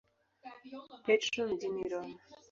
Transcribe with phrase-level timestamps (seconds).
[1.05, 2.15] Petro mjini Roma.